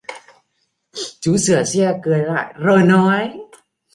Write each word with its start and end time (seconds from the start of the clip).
Chú 1.21 1.37
sửa 1.37 1.63
xe 1.63 1.99
cười 2.03 2.19
lại 2.23 2.53
rồi 2.57 2.83
nói 2.83 3.37